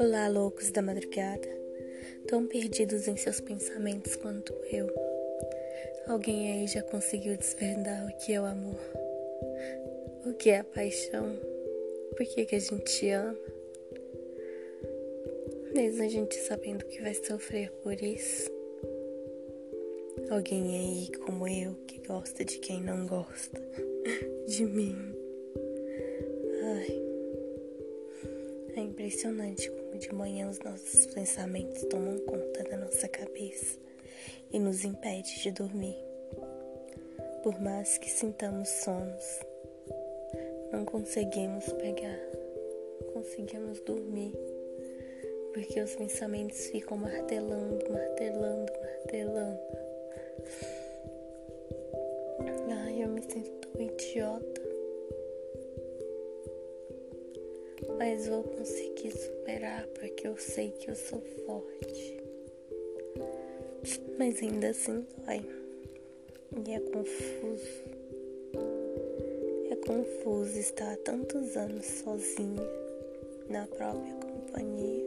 Olá, 0.00 0.28
loucos 0.28 0.70
da 0.70 0.80
madrugada, 0.80 1.46
tão 2.26 2.46
perdidos 2.46 3.06
em 3.06 3.18
seus 3.18 3.38
pensamentos 3.38 4.16
quanto 4.16 4.50
eu. 4.72 4.88
Alguém 6.06 6.52
aí 6.52 6.66
já 6.66 6.82
conseguiu 6.82 7.36
desvendar 7.36 8.08
o 8.08 8.16
que 8.16 8.32
é 8.32 8.40
o 8.40 8.46
amor? 8.46 8.80
O 10.24 10.32
que 10.32 10.48
é 10.48 10.60
a 10.60 10.64
paixão? 10.64 11.38
Por 12.16 12.24
que, 12.24 12.46
que 12.46 12.56
a 12.56 12.58
gente 12.58 13.10
ama? 13.10 13.36
Mesmo 15.74 16.02
a 16.02 16.08
gente 16.08 16.34
sabendo 16.36 16.86
que 16.86 17.02
vai 17.02 17.12
sofrer 17.12 17.70
por 17.82 17.92
isso. 17.92 18.50
Alguém 20.30 20.78
aí 20.78 21.18
como 21.26 21.46
eu 21.46 21.74
que 21.86 21.98
gosta 22.06 22.42
de 22.42 22.58
quem 22.58 22.82
não 22.82 23.06
gosta 23.06 23.60
de 24.48 24.64
mim. 24.64 24.96
Ai. 26.62 27.10
É 28.76 28.80
impressionante 28.82 29.68
como 29.70 29.89
de 30.00 30.14
manhã 30.14 30.48
os 30.48 30.58
nossos 30.60 31.04
pensamentos 31.12 31.84
tomam 31.84 32.18
conta 32.20 32.64
da 32.64 32.78
nossa 32.78 33.06
cabeça 33.06 33.78
e 34.50 34.58
nos 34.58 34.82
impede 34.82 35.42
de 35.42 35.50
dormir. 35.50 35.94
Por 37.42 37.60
mais 37.60 37.98
que 37.98 38.08
sintamos 38.08 38.70
sonos, 38.70 39.40
não 40.72 40.86
conseguimos 40.86 41.66
pegar, 41.74 42.18
conseguimos 43.12 43.78
dormir, 43.80 44.32
porque 45.52 45.78
os 45.82 45.94
pensamentos 45.94 46.66
ficam 46.68 46.96
martelando, 46.96 47.84
martelando, 47.92 48.72
martelando. 48.80 49.60
Ai, 52.86 53.02
eu 53.04 53.08
me 53.08 53.20
sinto 53.20 53.68
tão 53.68 53.82
idiota. 53.82 54.69
Mas 58.00 58.26
vou 58.26 58.42
conseguir 58.42 59.12
superar 59.12 59.86
porque 59.88 60.26
eu 60.26 60.34
sei 60.38 60.70
que 60.70 60.90
eu 60.90 60.94
sou 60.94 61.20
forte. 61.44 62.18
Mas 64.18 64.42
ainda 64.42 64.70
assim 64.70 65.06
dói. 65.18 65.46
E 66.66 66.72
é 66.72 66.80
confuso. 66.80 67.84
É 69.70 69.76
confuso 69.86 70.58
estar 70.58 70.94
há 70.94 70.96
tantos 70.96 71.54
anos 71.58 71.84
sozinha 71.84 72.62
na 73.50 73.66
própria 73.66 74.14
companhia. 74.14 75.04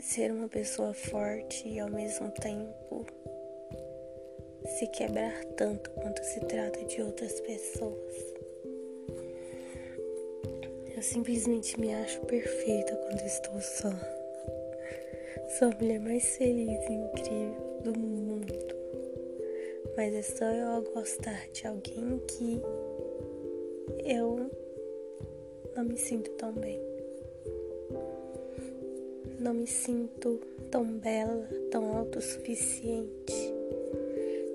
Ser 0.00 0.32
uma 0.32 0.48
pessoa 0.48 0.94
forte 0.94 1.68
e 1.68 1.78
ao 1.80 1.90
mesmo 1.90 2.30
tempo 2.30 3.04
se 4.78 4.86
quebrar 4.86 5.44
tanto 5.58 5.90
quanto 5.90 6.24
se 6.24 6.40
trata 6.46 6.82
de 6.86 7.02
outras 7.02 7.38
pessoas. 7.42 8.45
Eu 10.96 11.02
simplesmente 11.02 11.78
me 11.78 11.92
acho 11.92 12.22
perfeita 12.22 12.96
quando 12.96 13.20
estou 13.20 13.60
só. 13.60 13.90
Sou 15.58 15.68
a 15.68 15.76
mulher 15.78 16.00
mais 16.00 16.24
feliz 16.38 16.80
e 16.88 16.92
incrível 16.94 17.80
do 17.84 17.98
mundo. 17.98 18.54
Mas 19.94 20.14
é 20.14 20.22
só 20.22 20.46
eu 20.46 20.82
gostar 20.94 21.48
de 21.52 21.66
alguém 21.66 22.18
que 22.26 22.62
eu 24.06 24.50
não 25.76 25.84
me 25.84 25.98
sinto 25.98 26.30
tão 26.30 26.52
bem. 26.52 26.80
Não 29.38 29.52
me 29.52 29.66
sinto 29.66 30.40
tão 30.70 30.82
bela, 30.98 31.46
tão 31.70 31.94
autossuficiente. 31.94 33.54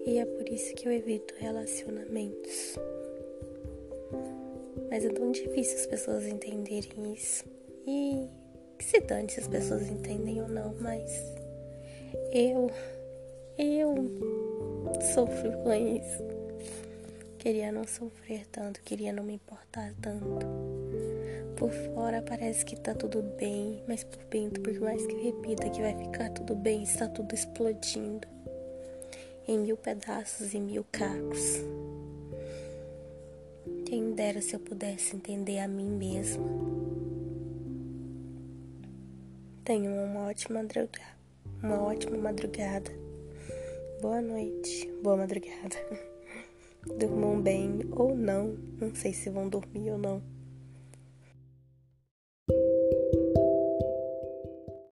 E 0.08 0.17
é 0.17 0.26
por 0.26 0.50
isso 0.50 0.73
que 0.73 0.88
eu 0.88 0.92
evito 0.92 1.36
relacionamentos. 1.38 2.80
Mas 4.92 5.06
é 5.06 5.09
tão 5.09 5.31
difícil 5.31 5.78
as 5.80 5.86
pessoas 5.86 6.28
entenderem 6.28 7.14
isso. 7.14 7.45
E 7.88 8.27
que 8.77 8.83
se 8.83 8.99
dane 8.99 9.30
se 9.30 9.39
as 9.39 9.48
pessoas 9.48 9.89
entendem 9.89 10.42
ou 10.42 10.49
não, 10.49 10.76
mas 10.82 11.10
eu, 12.33 12.70
eu 13.58 13.95
sofro 15.14 15.52
com 15.64 15.73
isso. 15.73 16.21
Queria 17.39 17.71
não 17.71 17.88
sofrer 17.88 18.45
tanto, 18.52 18.82
queria 18.82 19.14
não 19.14 19.23
me 19.23 19.36
importar 19.36 19.93
tanto. 20.02 20.45
Por 21.55 21.71
fora 21.71 22.21
parece 22.21 22.66
que 22.66 22.76
tá 22.76 22.93
tudo 22.93 23.21
bem, 23.21 23.82
mas 23.87 24.04
por 24.04 24.23
dentro, 24.26 24.61
por 24.61 24.77
mais 24.82 25.05
que 25.05 25.16
repita 25.16 25.70
que 25.70 25.82
vai 25.82 25.98
ficar 25.98 26.30
tudo 26.32 26.54
bem, 26.54 26.83
está 26.83 27.08
tudo 27.08 27.33
explodindo 27.33 28.27
em 29.48 29.60
mil 29.60 29.77
pedaços 29.77 30.54
e 30.54 30.60
mil 30.60 30.86
cacos. 30.92 31.61
Quem 33.92 34.14
dera 34.14 34.42
se 34.42 34.56
eu 34.56 34.60
pudesse 34.62 35.18
entender 35.18 35.60
a 35.60 35.68
mim 35.68 35.98
mesma. 35.98 36.48
Tenham 39.66 40.06
uma 40.06 40.30
ótima 40.30 40.62
madrugada. 40.62 41.18
Uma 41.62 41.84
ótima 41.84 42.18
madrugada. 42.18 42.90
Boa 44.02 44.22
noite. 44.22 44.90
Boa 45.04 45.18
madrugada. 45.18 45.76
Durmam 46.98 47.42
bem 47.42 47.82
ou 47.92 48.16
não. 48.16 48.58
Não 48.80 48.96
sei 48.96 49.12
se 49.12 49.30
vão 49.30 49.50
dormir 49.50 49.92
ou 49.92 49.98
não. 49.98 50.22